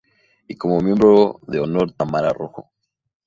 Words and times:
Y 0.47 0.55
como 0.55 0.81
miembro 0.81 1.39
de 1.45 1.59
Honor 1.59 1.91
Tamara 1.91 2.33
Rojo. 2.33 2.71